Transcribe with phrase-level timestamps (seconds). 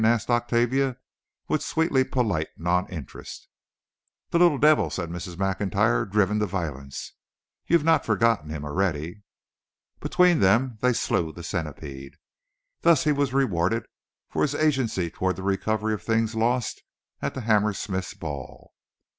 [0.03, 0.97] asked Octavia,
[1.47, 3.47] with sweetly polite non interest.
[4.31, 5.37] "The little devil!" said Mrs.
[5.37, 7.13] Maclntyre, driven to violence.
[7.67, 9.21] "Ye've no forgotten him alretty?"
[9.99, 12.15] Between them they slew the centipede.
[12.81, 13.85] Thus was he rewarded
[14.27, 16.81] for his agency toward the recovery of things lost
[17.21, 18.73] at the Hammersmiths' ball.